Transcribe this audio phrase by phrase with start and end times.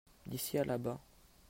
[0.25, 0.99] D'ici à là-bas.